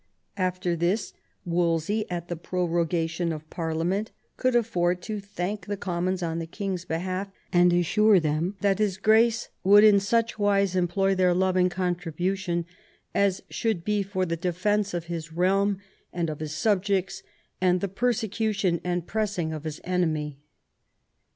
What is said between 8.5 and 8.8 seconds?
that